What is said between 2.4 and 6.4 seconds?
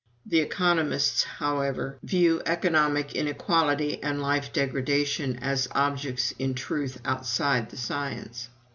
economic inequality and life degradation as objects